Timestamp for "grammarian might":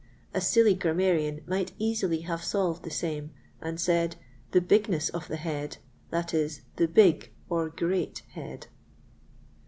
0.73-1.73